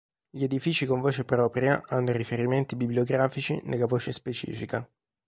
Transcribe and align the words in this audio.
Gli 0.31 0.43
edifici 0.45 0.87
con 0.87 0.99
voce 0.99 1.25
propria 1.25 1.83
hanno 1.85 2.09
i 2.09 2.17
riferimenti 2.17 2.75
bibliografici 2.75 3.61
nella 3.65 3.85
voce 3.85 4.11
specifica. 4.11 4.89